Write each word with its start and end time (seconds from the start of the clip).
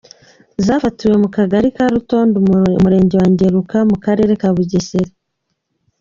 Zafatiwe 0.65 1.15
mu 1.23 1.29
kagari 1.35 1.67
ka 1.75 1.85
Rutonde, 1.93 2.35
umurenge 2.79 3.13
wa 3.21 3.27
Ngeruka, 3.31 3.77
mu 3.89 3.97
karere 4.05 4.33
ka 4.41 4.49
Bugesera. 4.55 5.11